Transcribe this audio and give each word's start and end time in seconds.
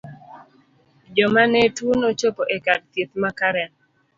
Joma 1.15 1.43
ne 1.51 1.61
tuo 1.75 1.93
nochopo 2.01 2.43
e 2.55 2.57
kar 2.65 2.79
thieth 2.91 3.13
ma 3.21 3.29
karen. 3.39 3.71